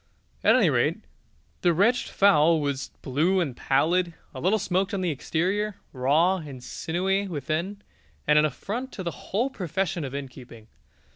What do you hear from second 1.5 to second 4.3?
the wretched fowl was blue and pallid,